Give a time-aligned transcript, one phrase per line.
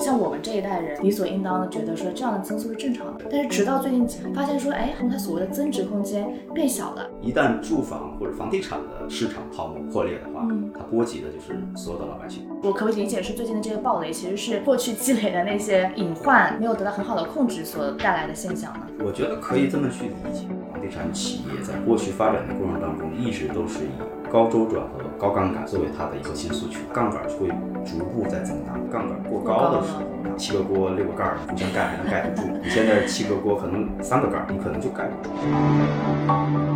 [0.00, 7.10] 像我们这一代人理所应当的觉得说这样的增速是正常的，但是直到最近发现说，哎，它所谓的增值空间变小了。
[7.20, 12.46] 一旦住房或者房地产的市场泡沫破裂的话，它波及的就是所有的老百姓。
[12.62, 18.86] 我可不可以理解是最近的这些暴雷其实是过去积累的那些隐患没有得到很好的控制所带来的现象呢？
[19.04, 23.90] 我觉得可以这么去理解，房地产企业在过去发展的过程当中，一直都是以
[24.30, 27.48] 高周转和高杠杆作为它的核心诉求，杠杆会
[27.84, 36.69] 逐步在增大，杠杆过高的时候，七个锅六个盖儿互相盖还能盖得住，你现在七个锅可能三个盖儿，你可能就盖不住。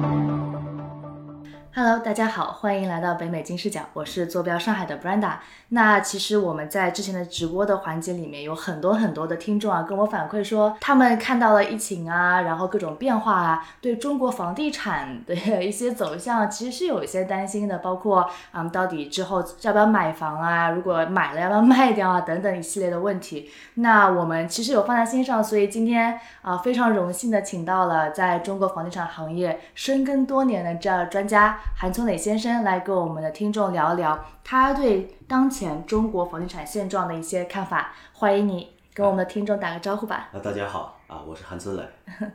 [1.77, 5.39] Hello，大家好，欢迎来到北美金视角，我是坐标上海的 Brenda。
[5.71, 23.51] 那其实我们在之前的直播的环节里面，有很多很多的听众啊，跟我反馈说，他们看到了疫情啊，然后各种变化啊，对中国房地产的 一些走向，其实是有一些担心的，包括嗯，到底之后要不要买房啊，如果买了要不要卖掉啊，等等一系列的问题。
[23.75, 31.59] 那我们其实有放在心上，所以今天啊，非常荣幸的请到了在中国房地产行业深耕多年的这样专家。
[31.77, 37.93] 韩聪磊先生来跟我们的听众聊一聊他对当前中国房地产现状的一些看法。
[38.13, 40.29] 欢迎你跟我们的听众打个招呼吧。
[40.33, 41.83] 啊，大家好啊，我是韩聪磊。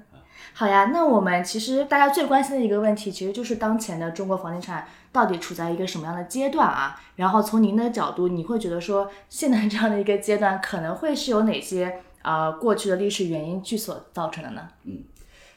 [0.53, 6.99] 好呀，那我们其实大家最关心的一个问题，其实就是当前的中国房地产到底处在一个什么样的阶段啊？
[7.15, 14.67] 然后从您的角度，你会觉得说现在这样的一个阶段可能会是有哪些呃过去的历史原因去所造成的呢？
[14.83, 15.03] 嗯。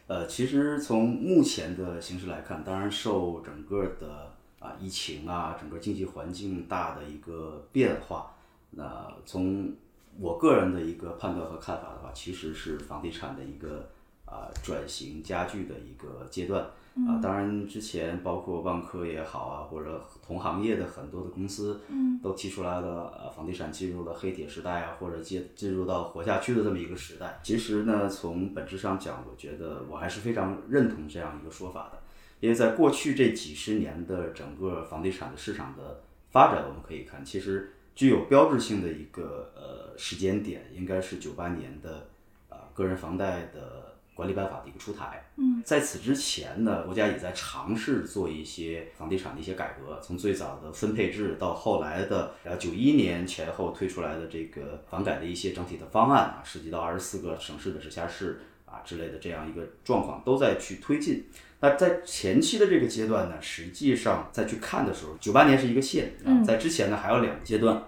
[0.06, 8.34] 呃，其实从目前的形势来看，当然受整个的啊疫情啊，整个经济环境大的一个变化，
[8.70, 9.72] 那从
[10.19, 13.89] 我个人的一个判断和看法的话，其实是房地产的一个
[14.27, 16.66] 啊转型加剧的一个阶段。
[17.08, 27.40] 啊，当然，之前包括万科也好啊，或者同行业的很多的公司，嗯，都提出来了，呃，房地产进入了黑铁时代啊，或者进进入到活下去的这么一个时代。
[27.42, 31.98] 其实呢，从本质上讲，我觉得我还是非常认同这样一个说法的，
[32.41, 42.08] 因为在过去这几十年的整个房地产的市场的发展，我们可以看，其实具有标志性的一个呃时间点，应该是九八年的
[42.50, 43.91] 啊个人房贷的。
[44.15, 61.25] 管理办法的一个出台，嗯，在此之前呢，国家也在尝试做一些房地产的一些改革，从最早的分配制到后来的呃九一年前后推出来的这个房改的一些整体的方案啊，涉及到二十四个省市的直辖市啊之类的这样一个状况都在去推进。
[61.61, 67.83] 那在前期的这个阶段呢，实际上再去看的时候，九八年是一个线，啊，在之前呢还有两个阶段，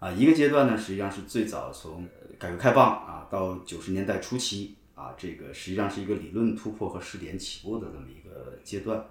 [0.00, 4.74] 啊，一个阶段呢实际上是最早从改革开放啊到九十年代初期。
[4.98, 9.04] 啊，这个实际上是一个理论突破和试点起步的这么一个阶段。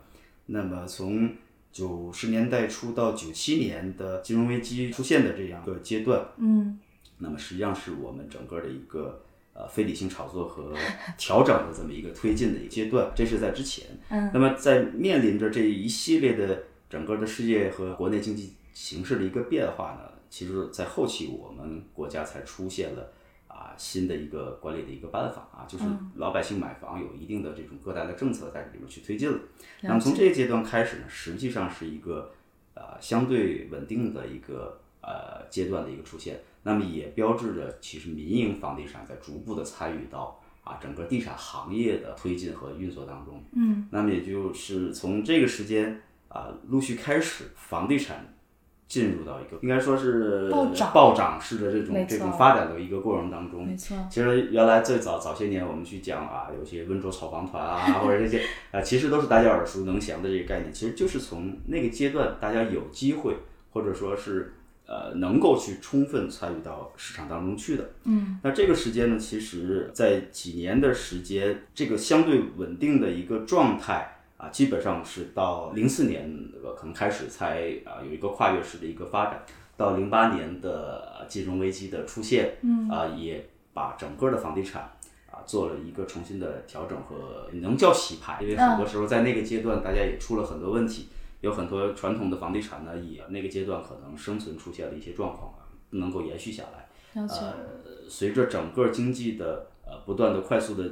[0.48, 1.34] 那么从
[1.72, 6.78] 九十年代初到九七年的金融危机出现的这样一个阶段，嗯，
[7.20, 10.74] 那么实际上是我们整个的一个呃非理性炒作和
[11.18, 13.10] 调整的这么一个推进的一个阶段。
[13.16, 13.86] 这是在之前。
[14.10, 14.30] 嗯。
[14.34, 23.14] 那么在面临着这一系列的整个的世界和国内经济形势的一个变化呢，其实，在后期我们国家才出现了。
[23.58, 25.86] 啊，新的一个管理的一个办法啊，就是
[26.18, 29.40] 老百姓买房有一定的这种各大的政策在里面去推进了。
[29.82, 32.32] 那么从这个阶段开始呢，实际上是一个
[32.76, 36.40] 呃相对稳定的一个呃阶段的一个出现。
[36.62, 43.44] 那么也标志着其实民营房地产在逐步的参与到啊整个地产行业的推进和运作当中。
[43.54, 48.34] 嗯，那么也就是从这个时间啊陆续开始，房地产。
[48.88, 50.50] 进入到一个应该说是
[50.94, 53.68] 暴涨式的这种这种发展的一个过程当中。
[53.68, 53.98] 没错。
[54.10, 60.72] 其实原来最早早些年我们去讲啊，有些温州炒房团啊， 或者这些啊，其实都是大家耳熟能详的这个概念。
[60.72, 63.36] 其实就是从那个阶段，大家有机会
[63.72, 64.54] 或者说是
[64.86, 67.90] 呃能够去充分参与到市场当中去的。
[68.06, 68.40] 嗯。
[68.42, 74.14] 那这个时间呢，其实在几年的时间，这个相对稳定的一个状态。
[74.38, 76.32] 啊，基本上是到零四年
[76.78, 79.44] 可能开始才啊有一个跨越式的一个发展，
[79.76, 84.92] 到零八年的金融危机的出现，嗯啊也把整个的房地产
[85.32, 91.08] 啊做了一个重新的调整和能叫洗牌，因为很多时候在那个阶段大家也出了很多问题，
[91.42, 96.88] 有很多传统的房地产呢也那个阶段可能生存出现了一些状况啊，不能够延续下来。
[97.16, 97.28] 呃，
[98.08, 100.92] 随着整个经济的呃不断的快速的。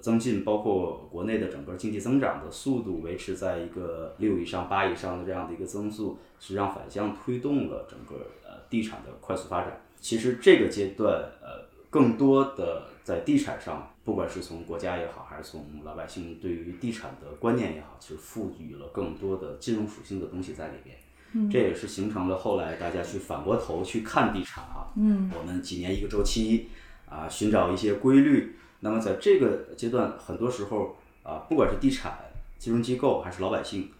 [0.00, 9.80] 增进包括国内的整个经济增长的速度维持在一个六以上八以上的这样的一个增速，实际上反向推动了整个呃地产的快速发展。
[10.00, 20.96] 其实这个阶段呃更多的在地产上，不管是从国家也好，还是从老百姓对于地产的观念也好，其实赋予了更多的金融属性的东西在里边。
[21.50, 26.68] 这也是形成了后来大家去反过头去看地产啊，嗯，我们几年一个周期
[27.08, 28.54] 啊，寻找一些规律。
[28.80, 32.18] 那么在这个阶段，很多时候啊，不管是地产、
[32.58, 33.90] 金融机构还是老百姓，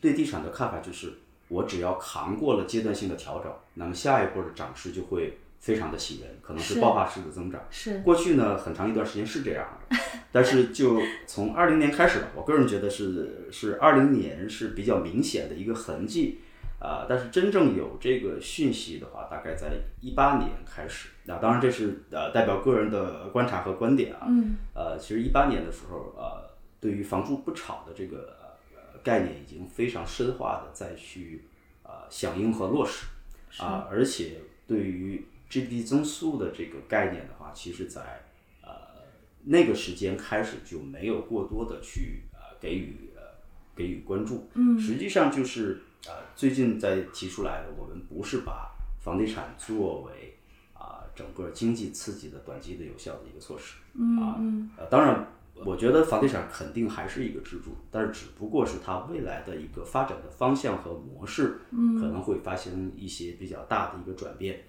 [0.00, 1.14] 对地产的看法就是，
[1.48, 7.60] 我只要扛过了阶段性的调整，那么下一波的涨势就会非常的喜人，可能是是爆发式的增长。
[7.70, 9.96] 是过去呢，很长一段时间是这样的，
[10.32, 16.40] 但是就从二零年开始吧，我个人觉得是是二零年是比较明显的一个痕迹，
[16.80, 21.10] 啊、但是真正有这个讯息的话，大概在一八年开始。
[21.24, 26.50] 那、当然这是呃代表个人的观察和观点啊，嗯，呃，其实一八年的时候，呃，
[26.80, 28.34] 对于房住不炒的这个
[28.72, 31.44] 呃概念已经非常深化的再去
[31.82, 33.06] 呃响应和落实。
[33.58, 38.00] 啊，而且对于 GDP 增速的这个概念的话，其实在
[38.62, 38.70] 呃
[39.44, 43.22] 那个时间开始就没有过多的去呃给予呃
[43.74, 44.48] 给予关注。
[44.54, 50.38] 嗯，实际上就是呃最近在提出来的，我们不是把房地产作为
[50.74, 53.76] 啊、整个经济刺激的短期的有效的一个措施。
[53.94, 54.36] 嗯啊，
[54.78, 55.26] 呃当然。
[55.62, 61.58] 我觉得房地产肯定还是一个支柱，但是只不过是它未来的一个发展的方向和模式，
[62.00, 64.64] 可能会发生一些比较大的一个转变。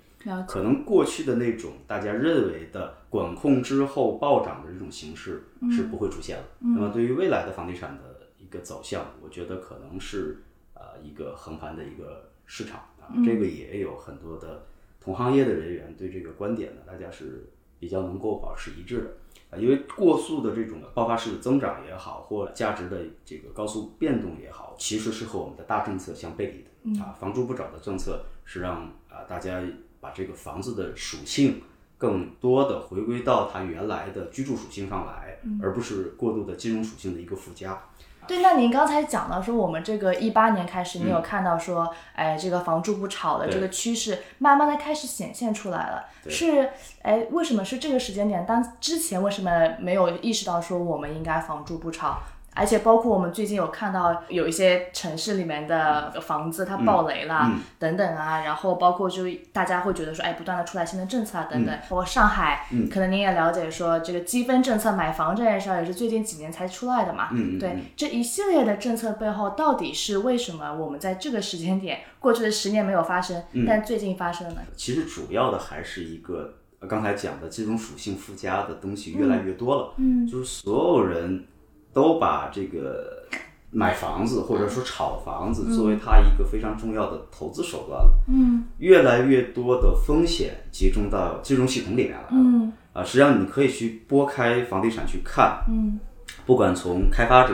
[0.45, 6.43] 可能过去的那种大家认为的管控之后暴涨的这种形式是不会出现了。
[6.59, 10.43] 那么对于未来的房地产的一个走向，我觉得可能是
[10.81, 14.65] 呃一个横盘的一个市场啊，这个也有很多的
[14.99, 17.47] 同行业的人员对这个观点呢，大家是
[17.79, 19.13] 比较能够保持一致的。
[19.51, 27.01] 啊，因为过速的这种爆发式的增长也好，或价值的这个高速变动也好，其实是和我们的大政策相背离的。
[27.01, 29.61] 啊，房住不炒的政策是让啊大家
[29.99, 31.61] 把这个房子的属性
[31.97, 37.83] 更多的回归到它原来的居住属性上来，而不是过度的金融属性的一个附加。
[38.27, 46.05] 对，那您刚才讲到说，我们这个一八年开始，你嗯有看到说，哎，这个房住不炒的这个趋势，慢慢的开始显现出来了。
[46.29, 46.69] 是，
[47.01, 48.45] 哎，为什么是这个时间点？
[48.45, 52.19] 当之前为什么没有意识到说我们应该房住不炒？
[52.53, 74.61] 而且包括我们最近有看到有一些城市里面的房子它爆雷啦、等等啊，然后包括就大家会觉得说，哎，不断的出来新的政策啊等等，包括上海，可能您也了解说这个积分政策买房这件事儿也是最近几年才出来的嘛，对，这一系列的政策背后到底是为什么我们在这个时间点，过去的十年没有发生，但最近发生了呢？
[74.75, 81.45] 其实主要的还是一个呃刚才讲的这种属性附加的东西越来越多了，嗯，就是所有人
[81.93, 83.23] 都把这个
[83.71, 95.99] 买房子或者说炒房子作为他一个非常重要的投资手段了，嗯，越来越多的风险集中到金融系统里面来了，嗯，啊，实际上你可以去拨开房地产去看，嗯，
[96.45, 97.53] 不管从开发者、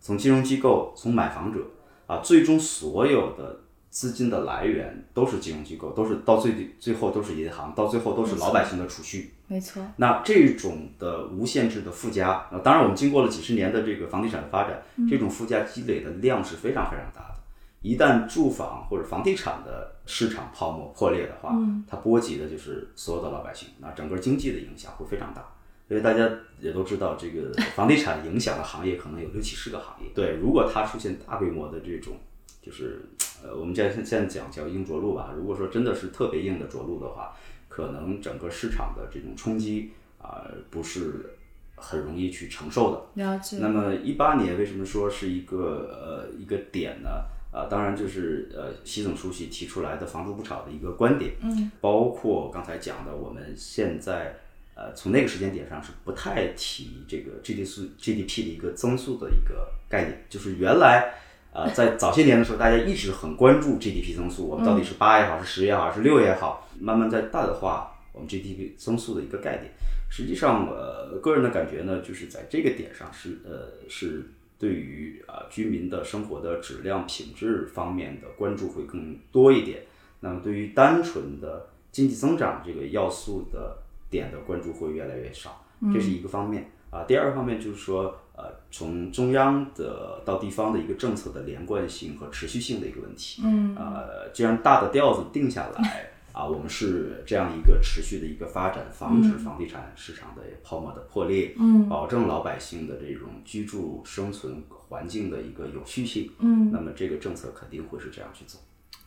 [0.00, 1.60] 从金融机构、从买房者
[2.08, 3.60] 啊，最终所有的
[3.98, 9.34] 资金的来源都是金融机构，都是到最底最后都是银行，到最后都是老百姓的储蓄。
[9.48, 14.80] 没错，那这种的无限制的附加，呃当然我们经过了几十年的这个房地产的发展，
[15.10, 17.34] 这种附加积累的量是非常非常大的。
[17.82, 21.52] 一旦住房或者房地产的市场泡沫破裂的话，
[21.88, 25.44] 它波及的就是所有的老百姓，那整个经济的影响会非常大。
[25.88, 26.30] 因为大家
[26.60, 30.08] 也都知道，这个 房地产影响的行业可能有六七十个行业。
[30.14, 32.14] 对，如果它出现大规模的这种，
[32.62, 33.04] 就是
[33.42, 35.32] 呃，我们现在现在讲叫硬着陆吧。
[35.36, 37.36] 如果说真的是特别硬的着陆的话，
[37.68, 41.36] 可能整个市场的这种冲击啊、不是
[41.76, 43.22] 很容易去承受的。
[43.22, 47.08] 了解，那么一八年为什么说是一个呃一个点呢？
[47.52, 54.36] 啊、当然就是呃习总书记提出来的“房住不炒”的一个观点，嗯，包括刚才讲的，我们现在
[54.74, 61.14] 呃从那个时间点上是不太提这个 GDP GDP 的一个增速的一个概念，就是原来。
[61.58, 69.72] 呃，在早些年的时候，大家一直很关注 GDP 增速，我们到底是八也好，是十也好，还是六也好，慢慢在淡化我们 GDP 增速的一个概念。
[70.08, 79.82] 实际上，呃，个人的感觉呢，就是在这个点上是呃是对于啊、居民的生活的质量品质方面的关注会更多一点。
[80.20, 87.04] 那么对于单纯的经济增长这个要素的点的关注会越来越少，这是一个方面啊。
[87.04, 93.42] 第二个方面就是说，呃，从中央的到地方的一个政策的连贯性和持续性的一个问题。
[93.44, 96.10] 嗯，呃，这样大的调子定下来。
[96.30, 108.56] 啊，我们是这样一个持续的一个发展，防止房地产市场的泡沫的破裂，嗯，保证老百姓的这种居住生存环境的一个有序性，嗯，那么这个政策肯定会是这样去走。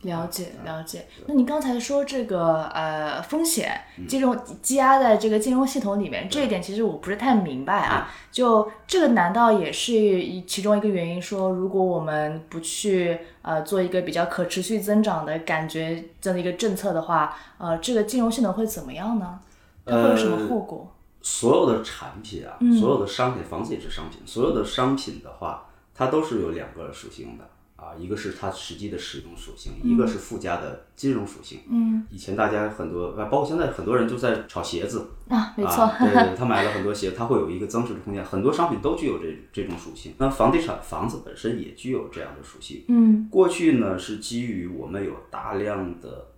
[0.02, 1.06] 了解了解。
[1.26, 8.10] 那你刚才说这个呃风险金融积压在这个金融系统里面，这一点其实我不是太明白啊。
[8.30, 11.20] 就这个难道也是一其中一个原因？
[11.20, 19.38] 说如果我们不去呃做一个比较可持续增长的感觉这样的一个政策的话，呃，这个金融系统会怎么样呢？
[19.84, 20.92] 它会有什么后果？
[21.20, 27.44] 所有的产品啊，所有的商品，房子也是商品，所有的商品的话，它都是有两个属性的。
[27.92, 31.60] 啊，一个是它实际的使用属性，一个是附加的金融属性。
[31.68, 38.24] 嗯，以前大家很多，包括现在很多人就在炒鞋子啊，没错，对对，他买了很多鞋，他会有一个增值的空间。
[38.24, 40.14] 很多商品都具有这这种属性。
[40.18, 42.84] 那房地产房子本身也具有这样的属性。
[42.88, 46.28] 嗯，过去呢是基于我们有大量的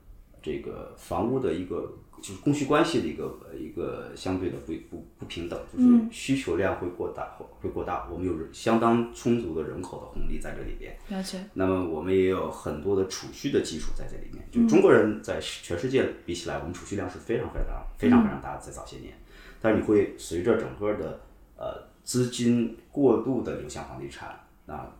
[0.43, 1.95] 这个房屋的一个。
[2.25, 8.09] 就是供需关系的一个一个相对的不不不平等，就是需求量会过大，会过大。
[8.11, 10.97] 我们有相当充足的人口的红利在这里边。
[11.09, 11.45] 了解。
[11.53, 14.43] 那么我们也有很多的储蓄的基础在这里面。
[14.51, 19.13] 就中国人在全世界比起来，我们储蓄量是非常非常大、非常非常大的，在早些年。
[19.61, 21.21] 但是你会随着整个的
[21.59, 24.91] 呃资金过度的流向房地产，那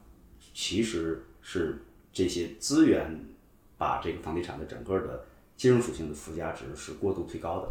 [0.53, 3.19] 其实是这些资源
[3.79, 5.25] 把这个房地产的整个的。
[5.57, 7.69] 金融属性的附加值是过度推高的，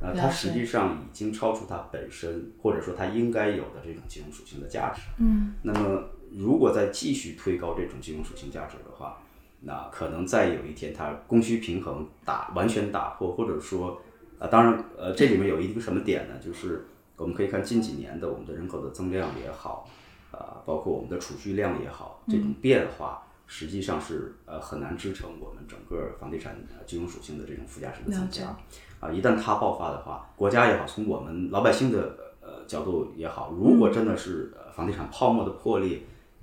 [0.00, 5.02] 呃，它实际上已经超出它本身或者说它应该有的这种金融属性的价值。
[5.18, 9.18] 嗯，那么如果再继续推高这种金融属性价值的话，
[9.60, 14.00] 那可能再有一天它供需平衡打完全打破，或者说，
[14.38, 16.38] 啊，当然，呃，这里面有一个什么点呢？
[16.38, 16.86] 就是
[17.16, 19.88] 我们可以看近几年的我们的人口的增量也好，
[20.30, 23.22] 啊，包括我们的储蓄量也好，这种变化。
[23.56, 28.46] 实际上是呃很难支撑我们整个房地产金融属性的这种附加值的增加
[28.98, 29.12] 啊！
[29.12, 36.00] 一旦它爆发的话，国家也好，从我们老百姓的呃角度也好，如果真的是房地产泡沫的破裂，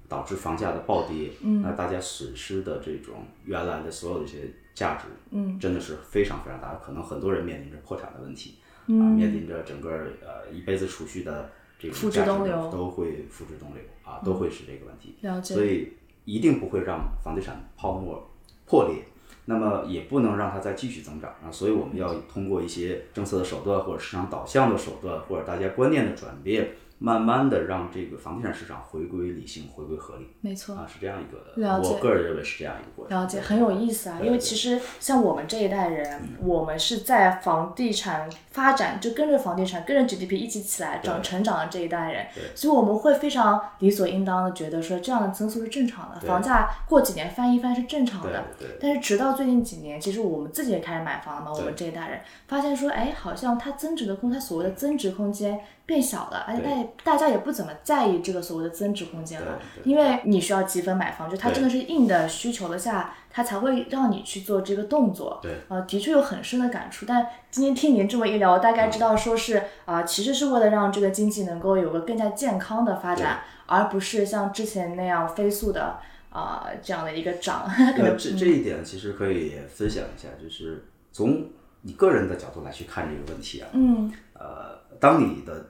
[0.07, 8.55] 导致房价的暴跌，那大家损失的这种原来的所有的一些价值，嗯，真的是非常非常大，可能很多人面临着破产的问题，
[8.87, 9.89] 啊，面临着整个
[10.21, 12.27] 呃一辈子储蓄的这种价值
[12.71, 15.17] 都会付之东流啊，都会是这个问题。
[15.19, 15.91] 了解，所以。
[16.25, 18.29] 一定不会让房地产泡沫
[18.65, 19.03] 破裂，
[19.45, 21.51] 那么也不能让它再继续增长啊！
[21.51, 26.69] 所以我们要通过一些政策的手段，或者市场导向的手段，或者大家观念的转变。
[27.03, 30.27] 慢慢的让这个房地产市场回归理性，回归合理。
[30.39, 31.89] 没错啊，是这样一个，了解。
[31.89, 33.17] 我个人认为是这样一个过程。
[33.17, 34.19] 了解，很有意思啊。
[34.21, 48.43] 因为其实像我们这一代人，我们是在房地产发展，就跟着房地产，跟着 GDP 一起起来长成长的这一代人，所以我们会非常理所应当的觉得说，这样的增速是正常的，房价过几年翻一番是正常的。
[48.79, 55.59] 但是直到最近几年，其实我们自己也开始买房了嘛，我们这一代人发现说，哎，好像它增值的空，它所谓的增值空间。
[55.91, 65.41] 变小了，而且大家大家也不怎么在意这个所谓的增值空间了，因为你需要积分买房，就它真的是硬的需求的下，它才会让你去做这个动作。
[65.43, 67.05] 对，呃，的确有很深的感触。
[67.05, 77.69] 但今天听您这么一聊，我大概知道说是啊，其实是为了让这个经济能够有个更加健康的发展，而不是像之前那样飞速的啊这样的一个涨。
[77.99, 81.47] 那这这一点其实可以分享一下，就是从
[81.81, 83.67] 你个人的角度来去看这个问题啊。
[83.73, 84.09] 嗯。
[84.33, 85.67] 呃，当你的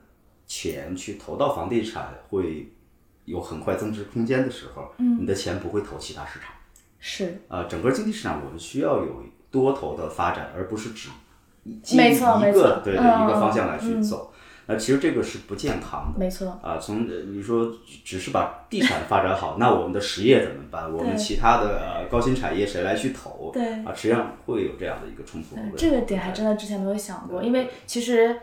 [0.54, 2.70] 钱去投到房地产会
[3.24, 6.52] 有很快增值空间的时候，嗯，你的钱不会投其他市场，
[7.00, 11.08] 是啊，整个经济市场我们需要有多头的发展，而不是只
[11.96, 14.30] 没错一个对对一个方向来去走，
[14.66, 17.72] 那其实这个是不健康的，没错啊，从你说
[18.04, 20.92] 只是把地产发展好，那我们的实业怎么办？
[20.92, 23.52] 我们其他的高新产业谁来去投？
[23.54, 25.56] 对啊，实际上会有这样的一个冲突。
[25.78, 28.38] 这个点还真的之前没有想过，因为其实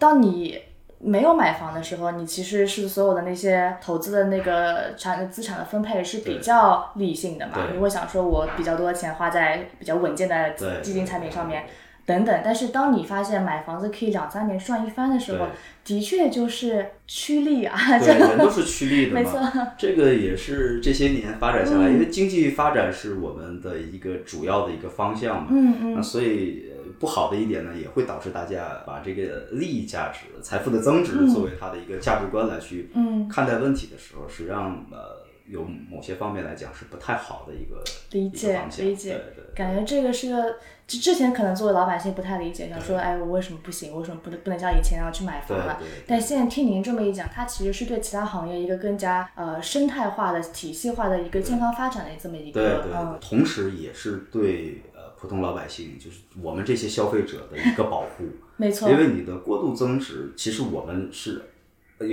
[0.00, 0.58] 当你。
[1.06, 7.68] 没有买房的时候，你其实是所有的那些投资的那个产资产的分配是比较理性的嘛？
[7.72, 11.64] 你会想说，我比较多的钱花在比较稳健的基金产品上面，
[12.06, 12.40] 等等。
[12.42, 15.46] 但是当你发现买房子可以两三年赚一番的时候，
[15.84, 17.76] 的确就是趋利啊。
[17.98, 19.20] 对，人都是趋利的嘛。
[19.20, 19.40] 没错，
[19.76, 25.48] 这个也是这些年发展下来，因为经济发展是我们的一个主要的一个方向嘛。
[25.50, 25.94] 嗯嗯。
[25.96, 26.70] 那所以。
[26.98, 32.90] 不好的一点呢，也会导致大家把这个利益价值、财富的增值作为他的一个价值观来去
[33.30, 37.82] 看待问题的时候，实际上呃，有某些方面来讲是不太好的一个
[38.12, 39.20] 理解理解。
[39.54, 43.94] 感觉这个是个，之之前可能作为老百姓不太理解，想说，哎，我为什么不行？
[43.94, 45.80] 为什么不能不能像以前那样去买房了？
[46.06, 55.04] 但现在听您这么一讲，它其实是对其他行业一个更加呃生态化的、体系化的一个健康发展的这么一个，对对对，同时也是对呃。
[55.16, 58.24] 普通老百姓就是我们这些消费者的一个保护，
[58.58, 58.90] 没错。
[58.90, 61.40] 因为你的过度增值，其实我们是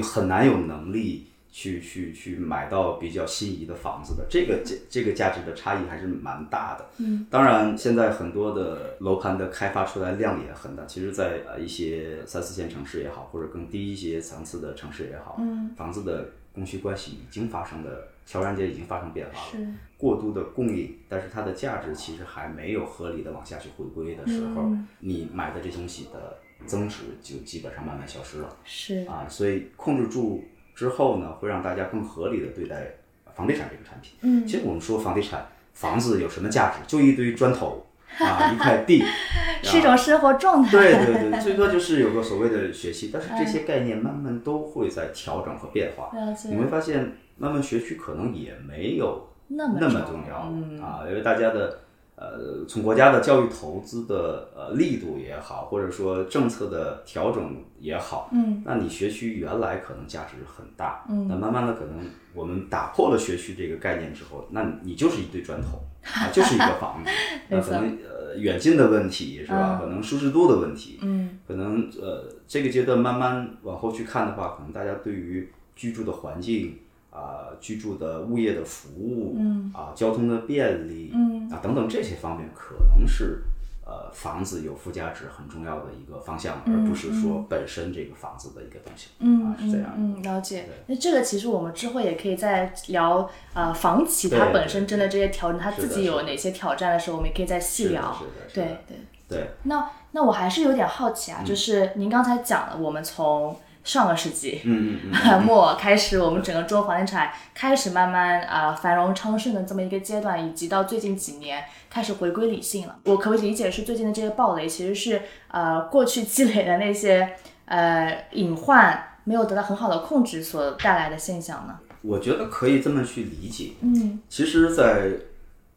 [0.01, 6.85] 很难有能力去去去买到比较心仪的房子的，这个价这个价值的差异还是蛮大的。
[6.97, 19.65] 嗯，当然现在很多的楼盘的开发出来量也很大，其实，在呃一些三四线城市也好，或者更低一些层次的城市也好，嗯，房子的供需关系已经发生的悄然间已经发生变化了。
[19.97, 28.55] 过度的供应，但是它的价值其实还没有合理的往下去回归的时候，你买的这东西的增值就基本上慢慢消失了。
[28.63, 30.41] 是啊，所以控制住。
[30.75, 32.95] 之后呢，会让大家更合理的对待
[33.35, 34.13] 房地产这个产品。
[34.21, 36.77] 嗯，其实我们说房地产，房子有什么价值？
[36.87, 37.85] 就一堆砖头
[38.19, 39.03] 啊，一块地，
[39.63, 40.71] 是一种生活状态。
[40.71, 46.11] 对对对，最多就是有个所谓的学区，但是这些概念慢慢都会在调整和变化。
[46.49, 50.37] 你会发现，慢慢学区可能也没有那么重要
[50.85, 51.79] 啊，因为大家的。
[52.21, 67.09] 呃，从国家的教育投资的呃力度也好，或者说政策的调整也好，嗯，那你学区原来可能价值很大，嗯，那慢慢的可能我们打破了学区这个概念之后，那你就是一堆砖头 啊，就是一个房子，
[67.49, 69.79] 那可能呃远近的问题是吧？
[69.81, 76.77] 可能舒适度的问题，嗯，可能呃这个阶段慢慢往后去看的话，可能大家对于居住的环境。
[77.11, 83.43] 啊，居住的物业的服务，嗯，啊，交通的便利，嗯，啊，等等这些方面，可能是
[83.85, 90.69] 呃房子有附加值很重要的一个方向，而不是说本身这个房子的一个东西，嗯，啊是这样，嗯，了解。
[90.87, 98.15] 那这个其实我们之后也可以再聊，啊，房企它本身真的这些调整，它自己有哪些挑战的时候，我们也可以再细聊。
[98.53, 99.47] 对对对。
[99.63, 103.53] 那那我还是有点好奇啊，就是您刚才讲了，我们从。
[103.83, 104.61] 上个世纪
[105.45, 112.95] 末开始，我们整个中国房地产开始慢慢啊繁荣昌盛的这么一个阶段，以及到最近几年开始回归理性了。
[113.05, 117.35] 我可不可以理解是最近的这些暴雷其实是呃过去积累的那些
[117.65, 121.79] 呃隐患没有得到很好的控制所带来的现象呢？
[122.01, 123.71] 我觉得可以这么去理解。
[123.81, 125.11] 嗯，其实，在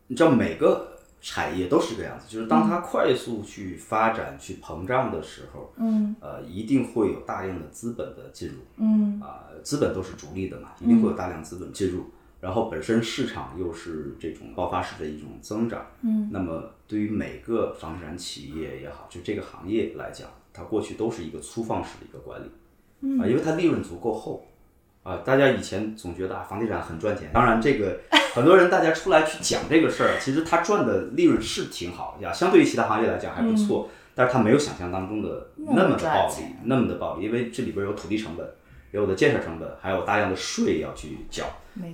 [0.08, 0.93] 你知道每个。
[1.26, 12.10] 产业都是这个样子，就是当它快速去发展、去膨胀的时候，嗯，呃，一定会有大量的资本的进入，嗯，啊，资本都是逐利的嘛，一定会有大量资本进入，
[12.42, 22.50] 然后本身市场又是这种爆发式的一种增长，嗯，那么对于每个房地产企业也好，就这个行业来讲，它过去都是一个粗放式的一个管理，
[23.00, 24.46] 嗯，啊，因为它利润足够厚。
[25.04, 27.30] 啊，大家以前总觉得啊，房地产很赚钱。
[27.32, 28.00] 当然，这个
[28.34, 33.88] 很多人大家出来去讲这个事儿，其实他赚的利润是挺好呀，相对于其他行业来讲还不错。
[34.16, 38.48] 但是他没有想象当中的那么的暴利，那么的暴利，因为这里边有土地成本，
[38.92, 41.44] 有的建设成本，还有大量的税要去缴。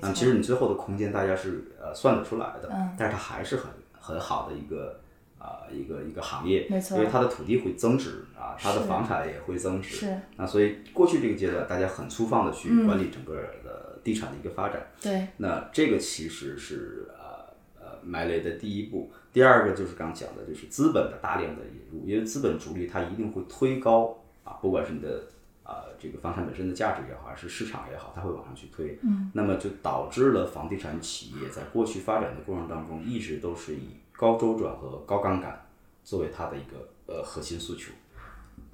[0.01, 3.64] 那其实你最后的空间大家是呃算得出来的，嗯但是它还是很
[3.99, 4.99] 很好的一个。
[5.40, 9.96] 啊，一个一个行业，因为它的土地会增值啊，它的房产也会增值。
[9.96, 10.18] 是。
[10.37, 14.87] 那所以过去这个阶段，大家很粗放的去管理整个的地产的一个发展。
[15.00, 15.29] 对。
[15.38, 19.11] 那这个其实是呃呃埋雷的第一步。
[19.33, 25.22] 第二个就是刚讲的，就是资本的大量的引入，因为资本逐利，它一定会推高啊，不管是你的
[25.62, 28.98] 啊这个房产本身的价值也好，还是市场也好，它会往上去推。
[29.03, 29.31] 嗯。
[29.33, 35.66] 那么就导致了房地产企业在过去发展的过程当中，一直都是以高周转和高杠杆
[36.04, 37.90] 作为它的一个呃核心诉求，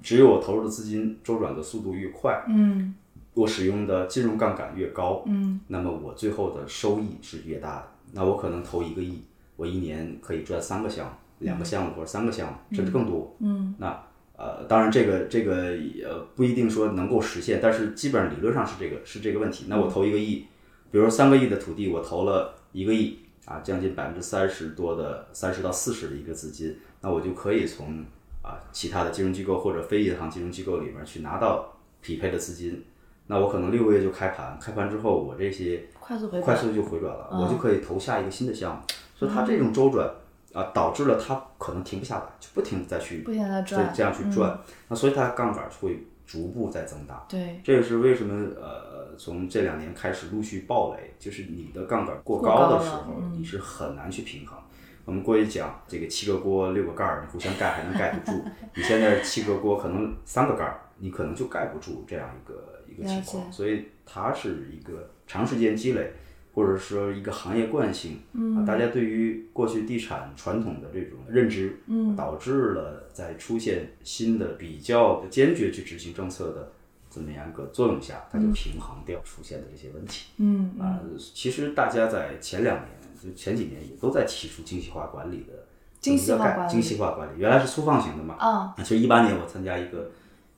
[0.02, 2.92] 只有我投入的资金周转的速度越快，嗯，
[3.32, 7.88] 我使用的金融杠杆越高，嗯，那么我最后的收益是越大的。
[8.11, 9.22] 那我可能投一个亿，
[9.54, 14.04] 我一年可以赚三个项目、两个项目或者三个项目，甚至更多，嗯，那
[14.37, 19.66] 呃，当然这个这个呃不一定说能够实现，但是基本上理论上是这个是这个问题。
[19.68, 20.44] 那我投一个亿，
[20.90, 23.20] 比如说三个亿的土地，我投了一个亿。
[23.46, 28.04] 啊，将近百分之三十多的三十到四十的一个资金，那我就可以从
[28.42, 32.85] 啊其他的金融机构或者非银行金融机构里面去拿到匹配的资金。
[33.28, 38.82] 那我可能六个月就开盘，开盘之后我这些快速回快速就回转了，我就可以投下一个新的项目。
[39.14, 40.09] 所以它这种周转
[40.52, 44.59] 啊，导致了它可能停不下来，就不停再去不停的转，这样去转。
[44.88, 47.24] 那所以它杠杆会逐步在增大。
[47.28, 48.96] 对，这也是为什么呃。
[49.18, 54.58] 从这两年开始陆续暴雷，就是你的杠杆过高的时候，你是很难去平衡。
[55.06, 58.44] 我们过去讲这个七个锅六个盖儿，你互相盖还能盖得住。
[58.76, 63.50] 你现在七个锅可能三个盖儿，你可能就盖不住这样一个一个情况。
[63.50, 66.12] 所以它是一个长时间积累，
[66.56, 68.18] 或者说一个行业惯性。
[68.32, 76.72] 嗯，大家对于过去地产传统的这种认知，嗯，导致了在出现新的比较坚决去执行政策的。
[77.08, 80.26] 这么样一个作用下，它就平衡掉出现的这些问题。
[80.36, 81.00] 嗯啊，
[81.32, 82.88] 其实大家在前两年，
[83.22, 85.64] 就前几年也都在提出精细化管理的
[85.98, 86.70] 精细化管理。
[86.70, 88.34] 精细化管理原来是粗放型的嘛。
[88.34, 88.74] 啊。
[88.78, 90.10] 其实一八年我参加一个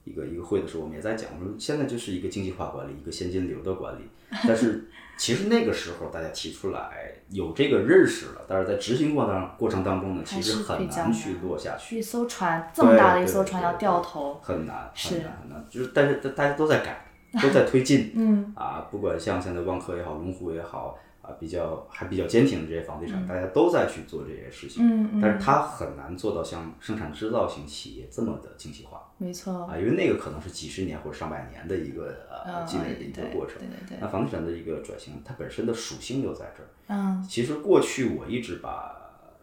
[0.03, 4.03] 一个一个会的时候，我们也在讲我说，现在就是一个精细化管理，一个现金流的管理。
[4.49, 11.99] 但是其实那个时候大家提出来有这个认识了，但是在执行过程过程当中呢，其实很难去落下去。
[11.99, 15.67] 一艘船这么大的一对艘船要掉头，很难，是很难，很难。
[15.69, 17.05] 就是但是大大家都在改，
[17.43, 18.13] 都在推进。
[18.15, 20.97] 嗯啊，不管像现在万科也好，龙湖也好，
[21.29, 24.83] 啊，比较还比较坚挺的这些房地产，嗯大家都在去做这些事情。
[24.83, 33.59] 嗯嗯，但是它很难做到像生产制造型企业这么的精细化没错，啊，因为那个可能是几十年或者上百年的一个呃嗯积累的一个过程。
[33.59, 36.69] 对对对，那房地产的一个转型，它本身的属性就在这儿。
[36.89, 38.97] 嗯其实过去我一直把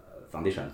[0.07, 0.67] 呃房地产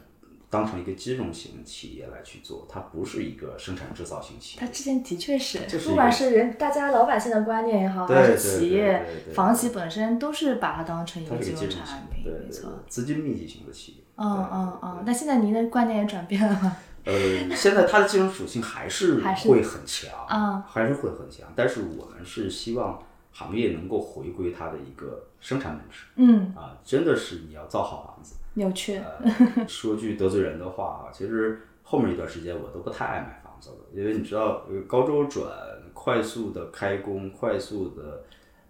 [0.51, 4.59] 当成一个金融型企业来去做，它不是一个生产制造型企业。
[4.59, 12.83] 它之前的确是，就是不管是人大家老百姓的观念也好，还是企业房企本身都是把它当成一个金融产品，没错。
[12.89, 13.97] 资金密集型的企业。
[14.17, 16.75] 嗯嗯嗯，那现在您的观念也转变了吗？
[17.05, 17.13] 呃，
[17.55, 21.47] 现在它的金融属性还是还是会很强，啊还是会很强。
[21.55, 28.35] 但是我们是希望行业能够回归它的一个生产本质嗯，啊，真的是你要造好房子。
[28.53, 35.47] 扭曲，呃说句得罪人的话啊，其实后面一段时间我都不太爱买房子了，因为你知道，呃高周转、
[35.93, 38.23] 快速的开工、快速的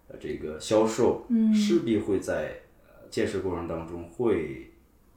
[0.08, 4.68] 呃这个销售，嗯势必会在呃建设过程当中会。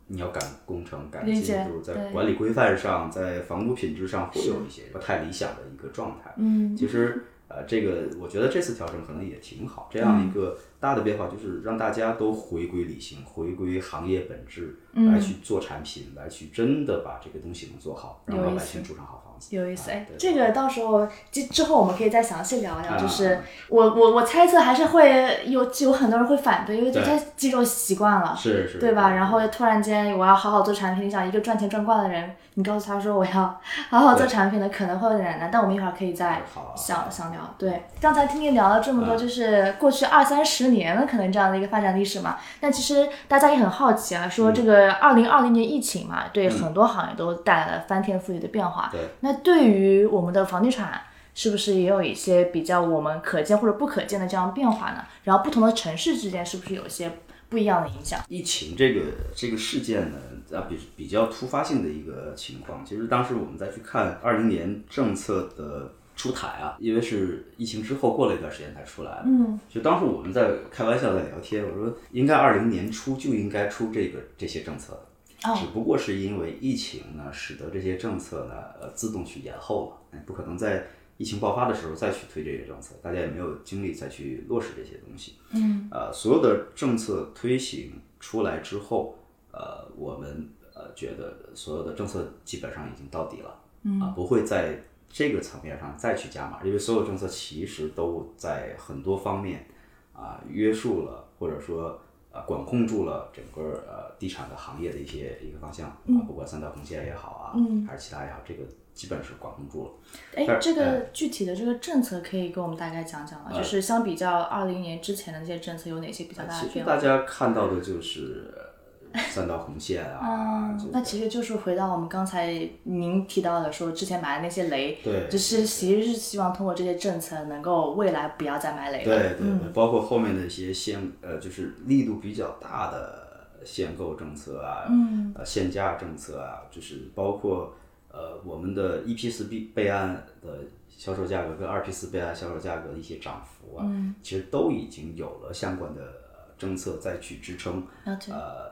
[0.08, 6.32] 你要赶工程、赶进度，在管理规范上，在房屋品质上会有一些不太理想的一个状态。
[6.38, 19.56] 嗯其实呃，这个我觉得这次调整可能也挺好，这样一个大的变化就是让大家都回归理性，回归行业本质，嗯来去做产品，来去真的把这个东西能做好，让老百姓住上好房子。
[19.56, 22.92] 有意思，哎，这个到时候之之后我们可以再详细聊聊。
[22.92, 29.10] 啊就是我我我猜测还是会有有很多人会反对，因为就他肌肉习惯了，是是，对吧？
[29.12, 33.32] 然后突然间我要好好做产品，你想一个赚钱赚惯的人，你告诉他说我要
[33.90, 35.50] 好好做产品的，可能会有点难。
[35.52, 37.42] 但我们一会儿可以再好啊详详聊。
[37.58, 42.38] 对，刚才听你聊了这么多，啊就是过去二三十年了，可能这样的一个发展历史嘛。
[42.62, 48.90] 那其实大家也很好奇啊，嗯说这个二零二零年疫情嘛，对很多行业都带来了翻天覆地的变化。
[48.92, 51.02] 对那对于我们的房地产，
[51.34, 55.04] 是不是也有一些比较我们可见或者不可见的这样变化呢？
[55.24, 57.12] 然后不同的城市之间是不是有一些
[57.50, 58.20] 不一样的影响？
[58.28, 59.02] 疫情这个
[59.36, 60.18] 这个事件呢，
[60.58, 62.84] 啊比比较突发性的一个情况。
[62.86, 69.24] 其实当时我们再去看二零年政策的出台啊，因为是疫情之后过了一段时间才出来的。
[69.26, 75.00] 嗯，就当时我们在开玩笑在聊天，我说应该二零年初就应该出这个这些政策了。
[75.00, 85.36] 哦只不过是因为疫情呢，使得这些政策呢，呃，自动去延后了，哎不可能在疫情爆发的时候再去推这些政策，大家也没有精力再去落实这些东西。
[85.52, 89.16] 嗯，呃，所有的政策推行出来之后，
[89.52, 99.68] 呃，我们呃觉得所有的政策基本上已经到底了，嗯，啊，不会在这个层面上再去加码，因为所有政策其实都在很多方面
[100.14, 102.02] 啊、约束了或者说。
[102.36, 108.62] 呃，管控住了整个呃地产的行业的一些一个方向啊，不管三道红线也好啊，嗯还是其他也好，这个
[108.94, 109.92] 基本是管控住了。
[110.36, 113.50] 哎，这个具体的这个政策可以给我们大概讲讲吗？
[113.56, 116.92] 就是相比较二零年之前的那些政策，有哪些比较大的其实变化？
[116.92, 118.75] 大家看到的就是呃
[119.32, 129.04] 三道红线啊，嗯，那其实就是回到我们刚才您提到的，说之前买的那些雷，对就是其实是希望通过这些政策，能够未来不要再买雷了。
[129.06, 133.26] 对对对，包括后面的一些限呃，就是力度比较大的
[133.64, 137.74] 限购政策啊，嗯，呃，限价政策啊，就是包括
[138.12, 147.84] 呃我们的一批四备备案的销售价格跟二批四备案销售价格的一些涨幅啊，嗯其实都已经有了相关的呃政策再去支撑。
[148.06, 148.72] 呃，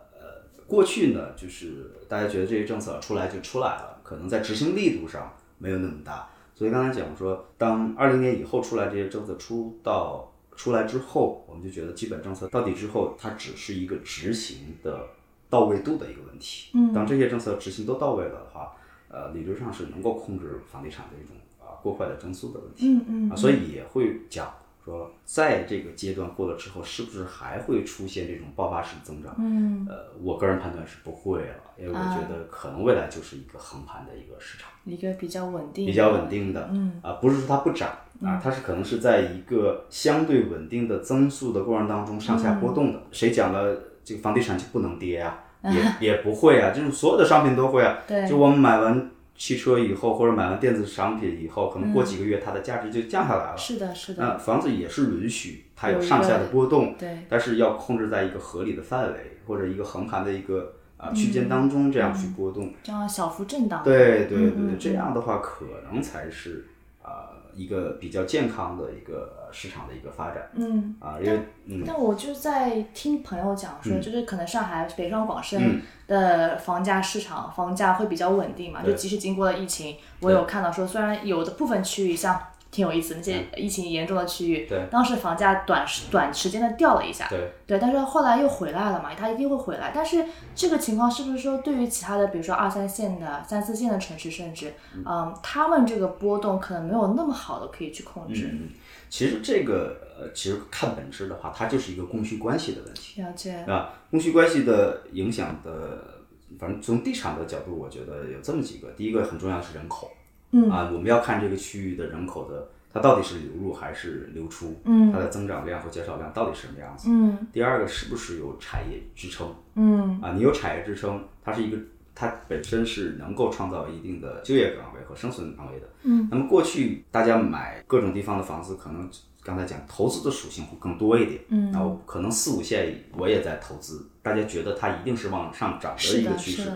[0.67, 6.29] 过去呢，就是大家觉得这些政策出来就出来了，可能在执行力度上没有那么大。
[6.55, 15.07] 所以刚才讲说，当二零年以后出来这些政策出到出来之后，我们就觉得基本政策到底之后，它只是一个执行的
[15.49, 16.69] 到位度的一个问题。
[16.75, 18.73] 嗯当这些政策执行都到位了的话，
[19.09, 22.87] 呃，理论上是能够控制房地产的一种啊过快的增速的问题。
[22.87, 29.33] 嗯嗯啊，所以也会讲说，在这个阶段过了之后，是不是还会出现这种爆发式增长？
[29.39, 36.23] 嗯，呃，我个人判断是不会了，因为我觉得可能未来就是一个横盘的一个市场，一个比较稳定，比较稳。
[36.29, 37.89] 定的，嗯啊，不是说它不涨
[38.23, 42.99] 啊，它是可能是在一个相对稳定的增速的过程当中上下波动的。
[43.11, 45.43] 谁讲了这个房地产就不能跌啊？
[45.63, 47.99] 也也不会啊，就是所有的商品都会啊。
[48.07, 53.57] 对就我们买完汽车以后，或者买完电子商品以后，可能过几个月它的价值就降下来了。
[53.57, 62.73] 是的，是的，那房子也是允许它有上下的波动，对，但是要控制在一个合理的范围或者一个横盘的一个啊区间当中这样去波动。
[62.83, 63.83] 这样小幅震荡。
[63.83, 66.67] 对对对这样的话可能才是
[67.01, 67.09] 呃
[67.55, 70.49] 一个比较健康的一个市场的一个发展。
[70.53, 71.83] 嗯，啊，因为嗯。
[71.85, 75.43] 但我就在听朋友讲说，就是可能上海、北上广嗯。
[75.43, 82.39] 深的房价市场房价会比较稳定嘛，就即使经过了疫情，我有看到说，虽然有的部分区域像
[82.73, 89.91] 挺有意思，那些疫情严重的区域，嗯对当时房价短时短时间的掉了一下，对对，但是后来又回来了嘛，它一定会回来。
[89.93, 94.73] 但是这个情况是不是说，对于其他的，比如说二三线的、三四线的城市，甚至，
[95.05, 98.49] 嗯，他们这个波动可能没有那么好的可以去控制？
[98.51, 98.69] 嗯，
[99.09, 103.21] 其实这个呃，其实看本质的话，它就是一个供需关系的问题。
[103.21, 106.23] 了解，啊，供需关系的影响的，
[106.59, 108.89] 反正从地产的角度，我觉得有这么几个。
[108.91, 110.11] 第一个很重要的是人口，
[110.53, 117.09] 嗯啊，我们要看这个区域的人口的，它到底是流入还是流出，嗯它的增长量和减少量到底是什么样子。
[117.11, 120.33] 嗯第二个是不是有产业支撑嗯啊？
[120.33, 121.77] 你有产业支撑，它是一个，
[122.15, 125.87] 它本身是能够创造一定的就业岗位和生存岗位的。
[126.03, 129.09] 嗯，那么过去大家买各种地方的房子，可能
[129.41, 131.41] 刚才讲投资的属性会更多一点。
[131.49, 136.71] 嗯然后可能四五线我也在投资，大家觉得它一定是往上涨的，一个趋势，，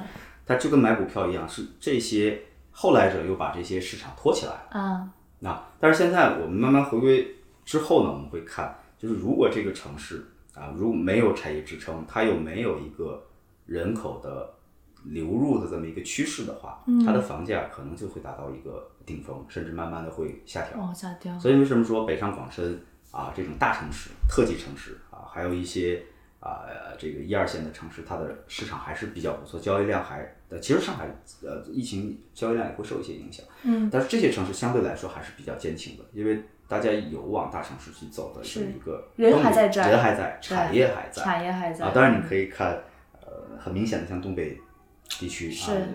[0.48, 2.42] 它就跟买股票一样，是这些
[2.80, 4.80] 后来者又把这些市场托起来了。
[4.80, 5.10] 啊，
[5.40, 7.36] 那但是现在我们慢慢回归
[7.66, 13.26] 之后呢，我们会看，就是如果这个城市啊，如果没有产业支撑，它又没有一个
[13.66, 14.54] 人口的
[15.06, 20.80] 流入的这么一个趋势的话，它的房价可能就会达到一个顶峰，甚至慢慢的会下调。
[20.80, 26.06] 往下掉，所以为什么说北上广深啊这种大城市、特级城市啊，还有一些
[26.39, 30.19] 啊、呃这个一二线的城市，它的市场还是比较不错，交易量还
[30.50, 31.08] 呃，其实上海
[31.43, 42.84] 呃疫情交易量也会受一些影响，嗯，但是这些城市相对来说还是比较坚挺的，因为大家有往大城市去走的这么一个人动力还在人还在，产业还在，产业还在啊，当然你可以看
[43.21, 44.60] 呃很明显的像东北
[45.19, 45.88] 地区啊是，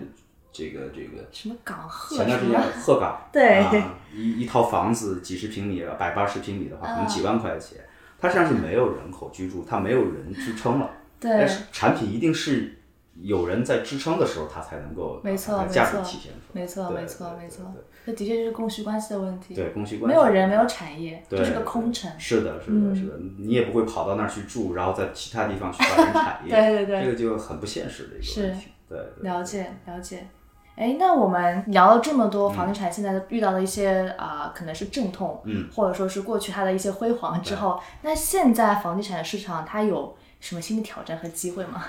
[0.51, 1.27] 这个这个。
[1.31, 7.79] 什么港鹤前段时间，鹤岗， 对啊，一一套房子几十平米，百八十平米的话，可能几万块钱，
[8.23, 10.89] 它实际上是没有人口居住，它没有人支撑了。
[11.19, 12.79] 对但，是产品一定是
[13.15, 16.61] 有人在支撑的时候，它才能够没错价值体现出来。
[16.61, 17.65] 没错没错没错，
[18.05, 26.49] 这的确就是供需关系的问题，对供需关系没有人，没有产业，对这是个空城，是的，是的，是的，你也不会跑到那儿去住，然后在其他地方去发展产业。
[26.55, 28.67] 对对对这个就很不现实的一个问题。
[28.87, 29.29] 对对。
[29.29, 30.27] 了解了解。
[30.75, 41.83] 哎，那我们聊了这么多嗯房地产现在遇到的一些啊、可能是阵痛，嗯，或者说是过去它的一些辉煌之后，那现在房地产市场它有什么新的挑战和机会吗？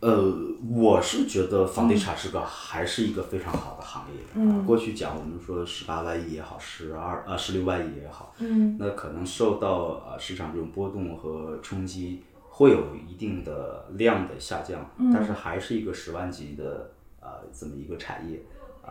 [0.00, 0.34] 呃，
[0.70, 4.20] 我是觉得房地产是个、还是一个非常好的行业。
[4.34, 18.40] 嗯、过去讲我们说十八万亿也好，十二呃十六万亿也好，嗯，那可能受到呃市场这种波动和冲击，会有一定的量的下降，但是还是一个十万级的呃这么一个产业，
[18.82, 18.90] 呃，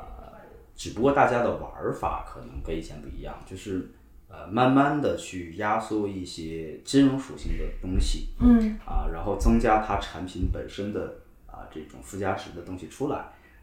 [0.76, 3.92] 只不过大家的玩儿法可能跟以前不一样，就是
[4.28, 11.16] 呃慢慢的去压缩一些金融属性的东西，嗯啊，然后增加它产品本身的
[11.46, 13.18] 啊这种附加值的东西出来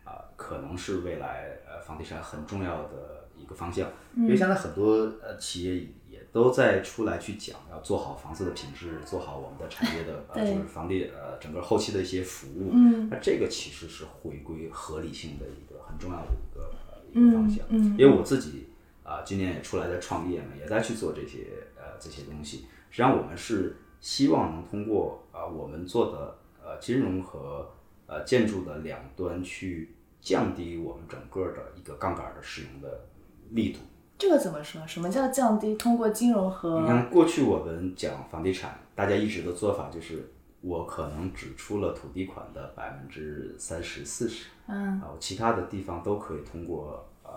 [0.05, 3.89] 啊，可能是未来呃房地产很重要的一个方向。
[4.17, 12.71] 因为现在很多呃企业也都在出来去讲，要做好房子的品质，做好我们的产业的 呃就是房地呃整个后期的一些服务。
[12.73, 17.65] 嗯那这个其实是回归合理性的一个很重要的一个呃一个方向。
[17.69, 18.69] 嗯因为我自己
[19.03, 22.67] 啊、今年也出来在创业嘛，也在去做这些呃这些东西。
[22.91, 27.71] 实际上我们是希望能通过啊、我们做的呃金融和
[28.07, 33.07] 呃建筑的两端去降低我们整个的一个杠杆的使用的
[33.51, 33.79] 力度。
[34.19, 34.87] 这个怎么说？
[34.87, 35.75] 什么叫降低？
[35.77, 40.29] 通过金融和你看，过去我们讲房地产，大家一直的做法就是，
[40.63, 47.31] 我可能只出了土地款的百分之三十、四十，嗯啊，我其他的地方都可以通过呃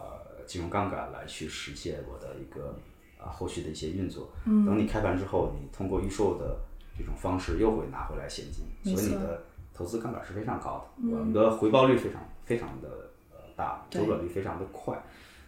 [0.46, 2.74] 金融杠杆来去实现我的一个
[3.18, 4.30] 啊后续的一些运作。
[4.46, 6.58] 嗯，等你开盘之后，你通过预售的
[6.98, 12.88] 这种方式又会拿回来现金，所以你的投资杠杆是非常高的，我们的回报率非常非常的
[13.32, 14.98] 呃大，周转率非常的快。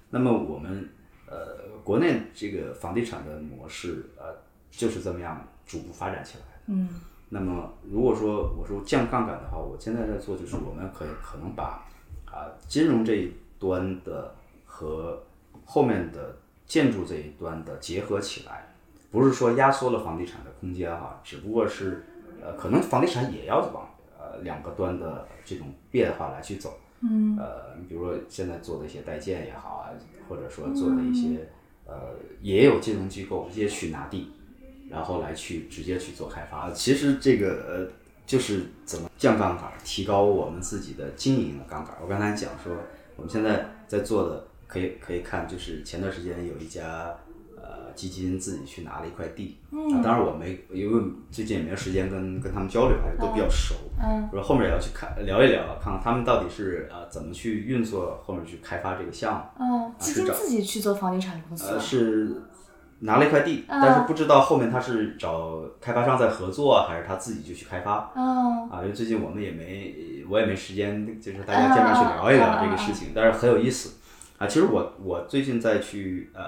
[0.10, 0.90] 那么我们
[1.32, 4.36] 呃国内这个房地产的模式呃
[4.70, 6.62] 就是这么样逐步发展起来的。
[6.68, 6.90] 嗯
[7.34, 11.88] 那么如果说我说降杠杆的话，我现在在做就是我们可以可能把
[12.26, 15.24] 啊、金融这一端的和
[15.66, 18.74] 后面的建筑这一端的结合起来，
[19.12, 22.06] 不是说压缩了房地产的空间哈、只不过是
[22.42, 26.78] 呃可能房地产也要往呃两个端的这种变化来去走。
[27.04, 29.90] 嗯呃，你比如说现在做的一些代建也好啊，
[30.30, 31.50] 或者说做的一些、
[31.86, 34.32] 呃，也有金融机构直接去拿地，
[34.90, 36.72] 然后来去直接去做开发。
[36.72, 37.92] 其实这个呃，
[38.26, 41.96] 就是怎么降杠杆，提高我们自己的经营的杠杆。
[42.02, 42.76] 我刚才讲说，
[43.16, 47.16] 我们现在在做的可以可以看，就是前段时间有一家
[47.62, 59.66] 呃基金自己去拿了一块地，啊，当然我没因为最近也没有时间跟跟他们交流，还都比较熟，嗯，我说后面也要去看聊一聊，看看他们到底是呃怎么去运作，后面去开发这个项目。
[59.66, 62.42] 嗯，基金是自己去做房地产公司呃，是
[63.00, 63.82] 拿了一块地，嗯。
[63.82, 68.12] 但是不知道后面他是找开发商在合作啊，还是他自己就去开发。
[68.16, 68.70] 嗯。
[68.70, 68.80] 啊？
[68.82, 73.96] 因为最近我们也没，我也没时间，就是大家见面去聊一聊这个事情，但是很有意思。
[74.38, 74.48] 啊。
[74.48, 76.42] 其实我我最近在去呃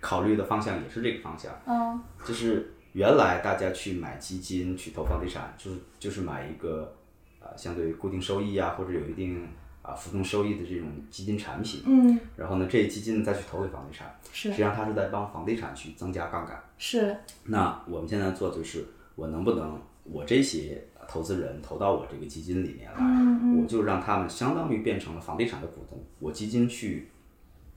[0.00, 2.00] 考虑的方向也是这个方向，嗯。
[2.24, 6.96] 就是原来大家去买基金去投房地产，就是就是买一个
[7.40, 9.48] 呃相对于固定收益啊，或者有一定
[9.82, 14.50] 啊浮动收益的这种基金产品，嗯，然后呢，这些基金再去投给房地产，是。
[14.50, 16.62] 实际上它是在帮房地产去增加杠杆。
[16.76, 18.84] 是，那我们现在做就是，
[19.14, 23.60] 我能不能我这些投资人投到我这个基金里面来，嗯。
[23.60, 27.08] 我就让他们相当于变成了房地产的股东，我基金去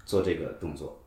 [0.06, 0.98] 做这个动作。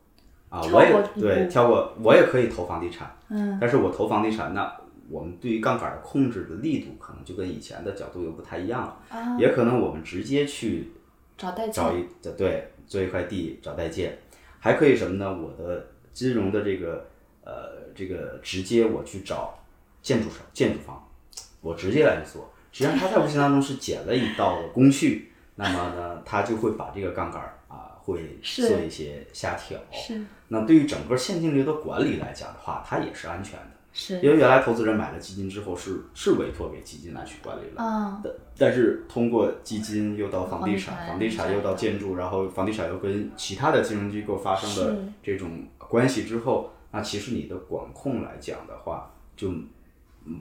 [0.49, 4.71] 啊，我也对跳过，我也可以投房地产，嗯但是我投房地产，那
[5.09, 10.91] 我们对于杠杆的控制的力度可能就跟以前的角度又不太一样了，啊，也可能我们直接去
[11.37, 12.01] 找代找建。
[12.01, 14.17] 一对做一块地找代建，
[14.59, 15.31] 还可以什么呢？
[15.31, 17.07] 我的金融的这个
[17.43, 19.57] 呃这个直接我去找
[20.01, 21.07] 建筑商建筑方，
[21.61, 22.51] 我直接来做。
[22.71, 27.41] 实际上他在无形当中是捡了一道工序，那么呢，他就会把这个杠杆
[28.05, 29.77] 会做一些下调。
[29.91, 33.67] 是那对于整个现金流的管理来讲的话，它也是安全的。
[33.97, 49.65] 是因为原来投资人买了基金之后是是委托给基金来去管理了，啊，但但是通过基金又到房地产，房房地地产产又到建筑，然后房地产又跟其他的金融机构发生了这种关系之后，那其实你的管控来讲的话，就嗯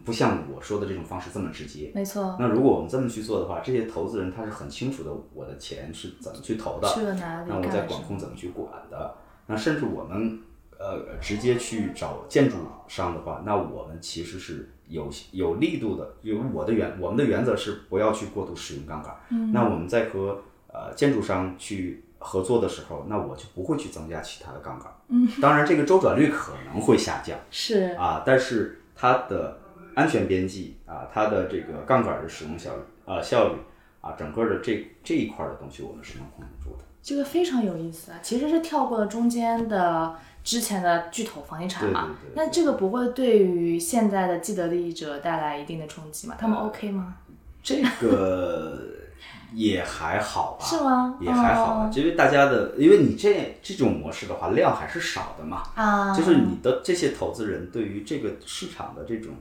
[0.04, 1.92] 不像我说的这种方式这么直接。
[1.94, 7.82] 没错，那如果我们这么去做的话，这些投资人他是很清楚的，我的钱是怎么去投的，去了哪里那我在？
[7.82, 9.14] 管控怎么去管的？
[9.46, 10.40] 那甚至我们
[10.78, 12.56] 呃直接去找建筑
[12.88, 16.14] 商的话，那我们其实是有有力度的。
[16.22, 19.14] 因为我的原我们的原则是不要去过度使用杠杆。
[19.28, 24.90] 嗯，那我们在和呃建筑商去合作的时候，那我就不会去增加其他的杠杆。
[25.08, 29.58] 嗯，当然这个周转率可能会下降是啊，但是它的
[29.94, 33.58] 安全边际啊，它的这个杠杆的使用效率啊效率
[34.00, 36.84] 啊，整个的这这一块儿的东西我们是能控制住的。
[37.02, 42.06] 这个非常有意思啊，其实是跳过了中间的之前的巨头房地产嘛。
[42.22, 46.34] 对对对那这个不会对于现在的既得利益者带来一定的冲击吗？
[46.38, 47.16] 他们 OK 吗？
[47.62, 48.78] 这个
[49.54, 59.34] 也还好吧， 是吗也还好因为大家的，因为你这这种模式的话，量还是少的嘛，啊，就是你的这些投资人对于这个市场的这种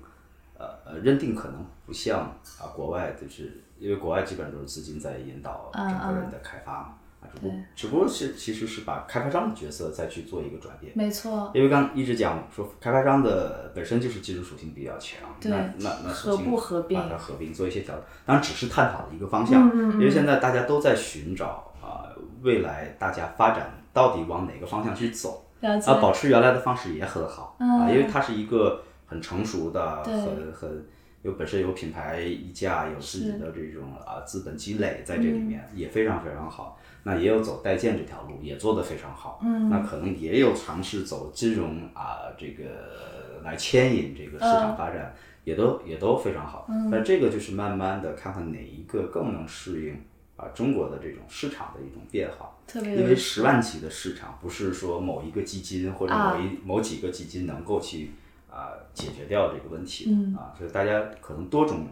[0.86, 2.20] 呃呃认定，可能不像
[2.60, 10.94] 啊国外，就是因为国外基本上都是资金在引导整个人的开发嘛，啊，只不过只不过是其实是把开发商的角色再去做一个转变。
[10.96, 16.54] 没错，因为刚一直讲说，开发商的本身就是技术属性比较强，对那那那合并。
[16.96, 22.08] 把它合并做一些调整，当然只是探讨的一个方向，嗯因为现在大家都在寻找啊、
[22.42, 28.82] 未来大家发展到底往哪个方向去走啊，保持原来的方式也很好、啊，因为它是一个
[29.14, 30.86] 很成熟的、很很
[31.22, 36.80] 有本身有品牌溢价，有自己的这种啊资本积累在这里面，也非常非常好。
[37.04, 39.40] 那也有走代建这条路，也做得非常好。
[39.44, 46.66] 嗯，那可能也有尝试走金融啊，这个来牵引这个市场发展，也都也都非常好。
[46.70, 50.02] 嗯，但这个就是慢慢的看看哪一个更能适应
[50.38, 52.50] 啊中国的这种市场的一种变化。
[52.66, 58.12] 特别因为十万级的市场不是说某一个基金或者某一、某几个基金能够去
[58.54, 61.88] 啊、解决掉这个问题的、啊，所以大家可能多种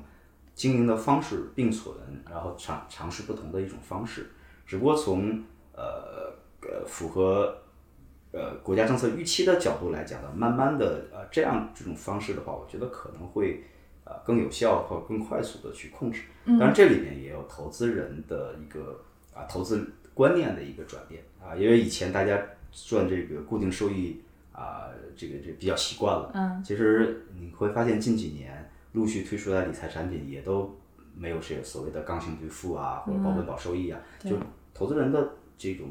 [0.53, 1.95] 经营的方式并存，
[2.29, 4.29] 然后尝尝试不同的一种方式，
[4.67, 5.43] 只不过从
[5.73, 7.57] 呃呃符合
[8.31, 13.63] 呃国家政策预期的角度来讲呢，慢慢的呃这样这种方式的话，我觉得可能会
[14.03, 16.21] 呃更有效或更快速的去控制。
[16.45, 21.23] 当然这里面也有投资人的一个啊投资观念的一个转变。
[21.43, 22.39] 啊，因为以前大家
[22.71, 24.21] 赚这个固定收益
[24.51, 26.31] 啊，这个这比较习惯了。
[26.33, 30.77] 嗯，其实你会发现近几年陆续推出来的理财产品也都
[31.15, 34.35] 没有是所谓的刚性兑付啊，或者保本保收益啊，就
[34.73, 35.87] 投资人的这种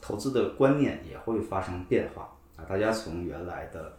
[0.00, 2.36] 投资的观念也会发生变化。
[2.56, 3.96] 啊，大家从原来的。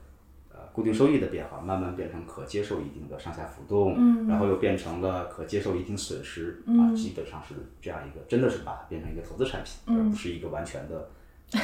[0.54, 11.10] 呃，固定收益的变化，慢慢变成可接受一定的上下浮动，嗯，然后又变成了可接受一定损失，啊，基本上是这样一个，真的是把它变成一个投资产品，而不是一个完全的
[11.54, 11.60] 呃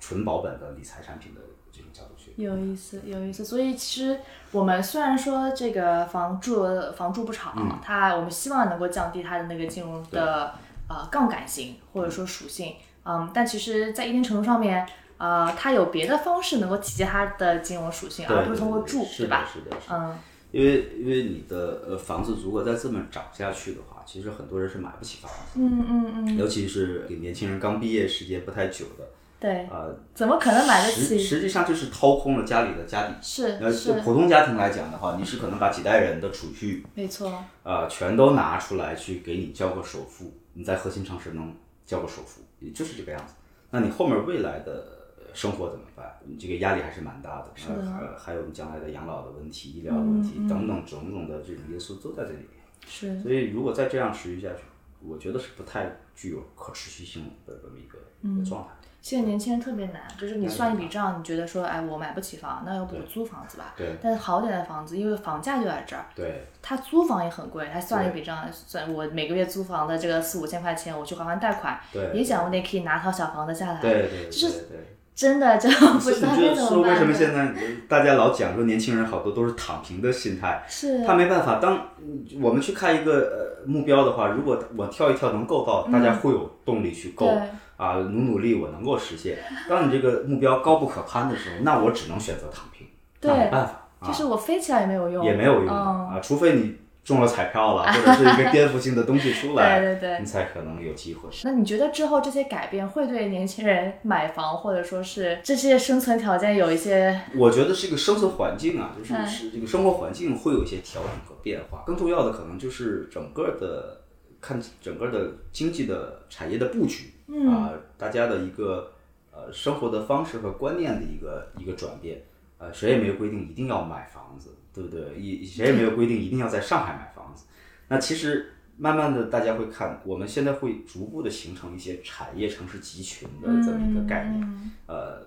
[0.00, 1.40] 纯保本的理财产品的
[1.70, 2.32] 这种角度去。
[2.36, 3.44] 有意思，有意思。
[3.44, 4.18] 所以其实
[4.50, 6.66] 我们虽然说这个房住
[6.96, 10.54] 房住不炒，嗯它我们希望能够降低它的那个金融的
[10.88, 12.74] 呃杠杆性或者说属性，
[13.04, 14.86] 嗯，但其实，在一定程度上面，
[15.18, 19.48] 呃，它有别的方式能够体现它的金融属性，而不是通过住，是的吧？
[19.52, 19.96] 是的，是的。
[19.96, 20.18] 嗯，
[20.50, 29.08] 因为因为你的呃房子如果再这么涨下去的话，其实很多人是买不起房子，嗯嗯嗯，尤其是给年轻人刚毕业时间不太久的，
[29.42, 31.18] 对，呃，怎么可能买得起？
[31.18, 33.14] 实际上就是掏空了家里的家底。
[33.60, 41.52] 呃，是是，普通家庭来讲的话，你是可能把几代人的储蓄没错，呃，全都拿出来去给你交个首付，你在核心城市能
[41.84, 43.34] 交个首付，也就是这个样子。
[43.72, 44.72] 那你后面未来的
[45.18, 46.16] 呃生活怎么办？
[46.24, 47.50] 你这个压力还是蛮大的。
[47.56, 52.62] 是的嗯呃，还有你将来的养老的问题、医疗的问题、等等种种的这种因素都在这里面。
[52.86, 54.62] 是所以如果再这样持续下去，
[55.04, 58.68] 我觉得是不太具有可持续性的这么一个、嗯一个状态。
[59.02, 63.74] 现在年轻人特别难，就是你算一笔账，你觉得说，哎，我买不起房，那要不我租房子吧？
[63.76, 73.80] 对但是好点的房子，因为房价就在这儿，对他租房也很贵，他算了一笔账，算我每个月租房的这个四五千块钱，我去还还贷款，对也想不定可以拿套小房子下来。
[73.80, 74.96] 对对就是对对。
[75.14, 76.92] 真的就 不所以知道你说该怎么办。
[76.92, 77.52] 为什么现在
[77.86, 80.64] 大家老讲说年轻人好多都是躺平的心态？
[80.66, 81.58] 是他没办法。
[81.60, 87.42] 当嗯我们去看一个呃目标的话，如果我跳一跳能够到，大家会有动力去够嗯
[87.82, 89.38] 对啊，努努力我能够实现。
[89.68, 92.86] 当你这个目标高不可攀的时候，那我只能选择躺平，
[93.22, 101.28] 没办法啊，就是我飞起来也没有用，也没有用啊，除非你中了彩票了，或者是一个颠覆性的东西出来， 对对对你才可能有机会。
[101.42, 111.82] 那你觉得之后这些改变会对年轻人买房或者说是这些生存条件有一些我觉得是一个生存环境啊，就是嗯是这个生活环境会有一些调整和变化。
[111.84, 114.02] 更重要的可能就是整个的
[114.40, 118.92] 看整个的经济的产业的布局，嗯啊、大家的一个
[119.32, 122.22] 呃生活的方式和观念的一个一个转变。
[122.58, 125.18] 呃，谁也没有规定一定要买房子，对不对？
[125.18, 127.46] 一谁也没有规定一定要在上海买房子。
[127.88, 134.72] 那其实慢慢的，大家会看，我们现在会逐步的形成一些产业城市集群的这么一个概念。
[134.86, 135.20] 呃，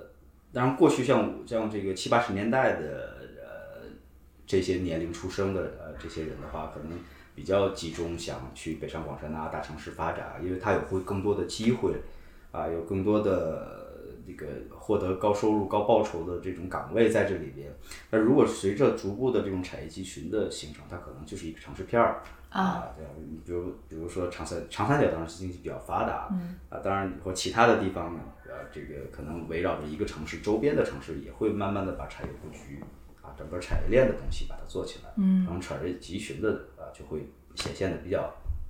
[0.53, 3.81] 当然过去像我像这个七八十年代的呃
[4.47, 6.97] 这些年龄出生的呃这些人的话，可能
[7.35, 11.93] 比较集中想去北上广深啊大城市发展啊，因为它有会更多的机会
[12.51, 13.83] 啊，有更多的。
[14.27, 17.71] 这个获得高收入、高报酬的这种岗位在这里边，
[18.09, 32.83] 那如果随着逐步的这种产业集群的形成，它可能就是一个城市片儿啊，对啊，你比如比如说长三长三角当然是经济比较发达，嗯，啊，当然或其他的地方呢，呃，这个可能围绕着一个城市周边的城市也会慢慢的把产业布局
[33.25, 38.21] 啊，整个产业链的东西把它做起来，嗯，然后产业集群的啊就会显现的比较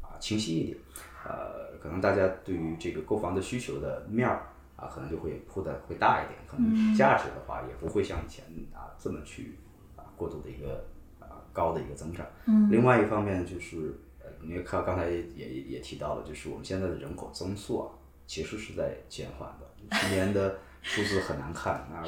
[0.01, 0.78] 啊清晰一点，
[1.26, 4.47] 呃，可能大家对于这个购房的需求的面儿。
[4.78, 8.43] 啊，可能就会铺的会大一点，可能价值的话也不会像以前
[8.74, 9.58] 啊这么去
[9.95, 10.84] 啊过度的一个
[11.18, 12.26] 啊高的一个增长。
[12.45, 12.70] 嗯。
[12.70, 17.88] 另外一方面就是呃，你也看刚才也也也提到了，就是我们现在的人口增速啊，
[18.28, 19.97] 其实是在减缓的。
[19.97, 22.05] 去年的数字很难看啊，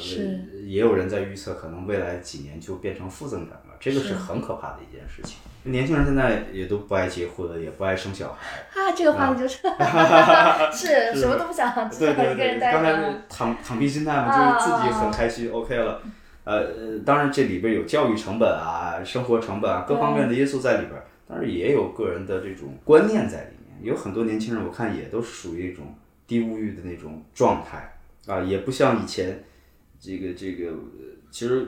[0.63, 5.39] 也有人在预测可能未来几年就变成负增长了，这个是很可怕的一件事情。
[5.63, 8.59] 年轻人现在也都不爱结婚，也不爱生小孩。
[8.79, 9.57] 啊，这个话题就 是
[10.71, 13.11] 是什么都不想，只对对对，想一个人待刚才着。
[13.11, 16.01] 是躺躺平心态嘛，啊就是自己很开心，OK 了。
[16.43, 20.93] 呃，呃当然这里边有教育成本啊、生活成本啊各方面的因素在里边，
[21.27, 23.81] 当然也有个人的这种观念在里面。
[23.81, 25.93] 有很多年轻人，我看也都是属于一种
[26.25, 27.96] 低物欲的那种状态
[28.27, 29.43] 啊，也不像以前
[29.99, 31.67] 这个这个，呃其实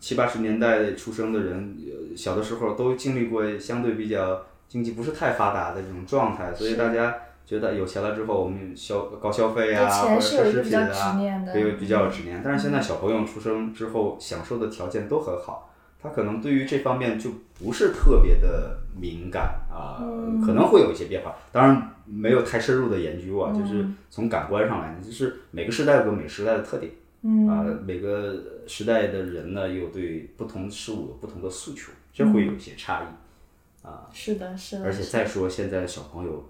[0.00, 12.40] 七八十年代出生的人，呃小的时候都经历过相对比较经济不是太发达的这种状态，所以大家觉得有钱了之后，我们消高消费啊，或者奢侈品啊对，比较有执念。
[12.44, 20.02] 但是现在小朋友出生之后，享受的条件都很好，他可能对于这方面就不是特别的敏感啊，
[20.44, 21.34] 可能会有一些变化。
[21.52, 26.90] 当然没有太深入的研究啊，就是从感官上来讲，就是每个时代有个每个时代的特点。
[27.22, 28.36] 嗯啊，每个
[28.68, 34.06] 时代的人呢，又对不同事物有不同的诉求，这会有一些差异啊。
[34.12, 36.48] 是的，是的，而且再说，现在的小朋友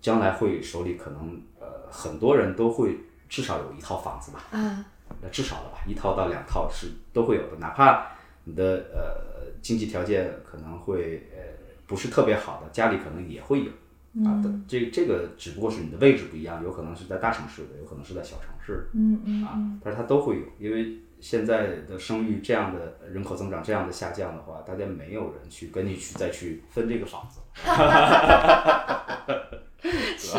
[0.00, 2.96] 将来会手里可能呃很多人都会
[3.28, 4.84] 至少有一套房子吧，啊，
[5.20, 8.06] 那至少了吧，一套到两套是都会有的，哪怕
[8.44, 11.57] 你的呃经济条件可能会呃
[11.88, 13.72] 不是特别好的，家里可能也会有。
[14.24, 27.40] 啊，的这这个只不过是你的位置不一样，有可能是在大城市的，有可能是在小城市的，嗯嗯啊，但是它都会有，因为现在的生育这样的人口增长这样的下降的话，大家没有人去跟你去再去分这个房子，
[30.16, 30.38] 是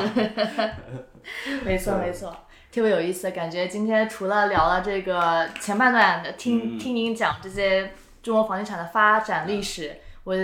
[1.63, 2.35] 没错没错，
[2.71, 3.31] 特别有意思。
[3.31, 9.95] 感觉今天除了聊了这个前半段，听、听您讲这些中国房地产的发展历史，
[10.25, 10.35] 我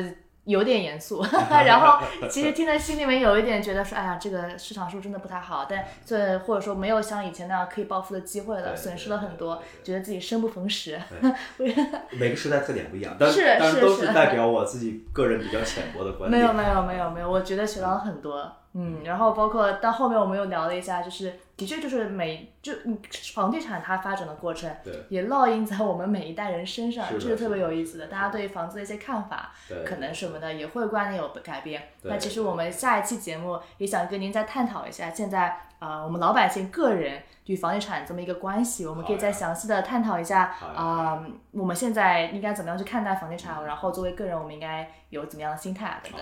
[0.45, 5.65] 有点严肃， 然后其实 听在心里面有一点觉得说，哎呀，这个市场是不是真的不太好？
[5.69, 10.99] 但这或者说没有像以前那样可以暴富的机会了，损失了很多，觉得自己生不逢时。
[12.17, 13.41] 每个时代特点不一样，但是
[13.71, 16.41] 是都是代表我自己个人比较浅薄的观点。
[16.41, 18.51] 没有没有没有没有，我觉得学到了很多。
[18.77, 22.99] 嗯，然后包括到后面我们又聊了一下，就是的确就是每就嗯
[23.33, 28.07] 房地产它发展的过程，对也烙印在我们每一代人身上，这是特别有意思的。
[28.07, 31.83] 大家对房子的一些看法，对可能什么的也会观念有改变。
[32.01, 46.21] 那其实我们下一期节目也想跟您再探讨一下，现在呃我们老百姓个人与房地产这么一个关系，我们可以再详细的探讨一下啊、我们现在应该怎么样去看待房地产，然后作为个人我们应该有怎么样的心态啊等等。